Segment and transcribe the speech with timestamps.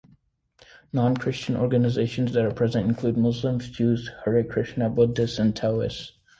[0.91, 6.13] Non-Christian organizations that are present include Muslims, Jews, Hare Krishna, Buddhists and Taoists.